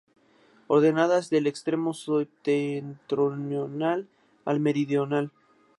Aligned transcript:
Ordenadas 0.65 1.29
del 1.29 1.45
extremo 1.45 1.93
septentrional 1.93 4.07
al 4.45 4.59
meridional. 4.59 5.29